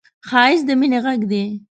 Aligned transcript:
ښایست 0.29 0.65
د 0.67 0.69
مینې 0.79 0.99
غږ 1.05 1.21
دی 1.31 1.43